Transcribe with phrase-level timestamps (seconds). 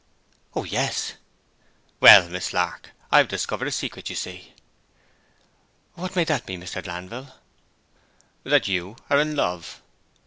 [0.55, 1.13] 'O yes!'
[1.99, 4.55] 'Well, Miss Lark, I've discovered a secret, you see.'
[5.93, 6.83] 'What may that be, Mr.
[6.83, 7.35] Glanville?'
[8.43, 9.83] 'That you are in love.'